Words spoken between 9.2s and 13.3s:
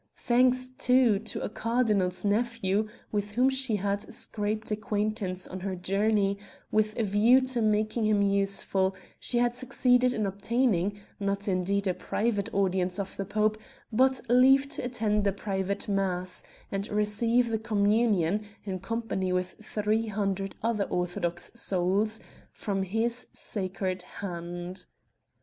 had succeeded in obtaining not indeed a private audience of the